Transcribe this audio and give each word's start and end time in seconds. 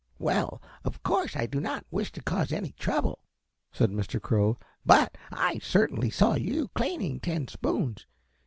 "Well, 0.17 0.63
of 0.83 1.03
course 1.03 1.35
I 1.35 1.45
do 1.45 1.59
not 1.59 1.85
wish 1.91 2.11
to 2.13 2.23
cause 2.23 2.51
any 2.51 2.71
trouble," 2.71 3.19
said 3.71 3.91
Mr. 3.91 4.19
Crow, 4.19 4.57
"but 4.83 5.15
I 5.31 5.59
certainly 5.59 6.09
saw 6.09 6.33
you 6.33 6.69
cleaning 6.73 7.19
tin 7.19 7.47
spoons. 7.47 8.07